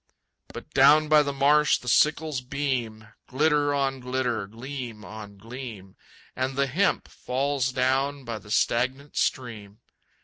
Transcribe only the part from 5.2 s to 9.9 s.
gleam, And the hemp falls down by the stagnant stream.